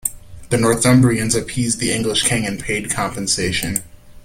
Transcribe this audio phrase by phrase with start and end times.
[0.49, 3.83] The Northumbrians appeased the English king and paid compensation.